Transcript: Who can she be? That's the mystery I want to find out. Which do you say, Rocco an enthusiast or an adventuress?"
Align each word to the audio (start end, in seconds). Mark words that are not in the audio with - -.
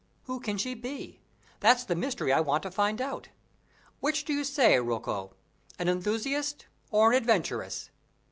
Who 0.23 0.39
can 0.39 0.57
she 0.57 0.73
be? 0.73 1.21
That's 1.59 1.83
the 1.83 1.93
mystery 1.95 2.33
I 2.33 2.39
want 2.39 2.63
to 2.63 2.71
find 2.71 2.99
out. 2.99 3.29
Which 3.99 4.25
do 4.25 4.33
you 4.33 4.43
say, 4.43 4.79
Rocco 4.79 5.35
an 5.77 5.87
enthusiast 5.89 6.65
or 6.89 7.11
an 7.11 7.17
adventuress?" 7.17 7.91